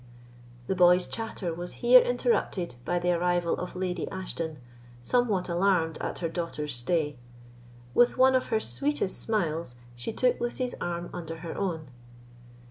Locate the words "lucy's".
10.41-10.73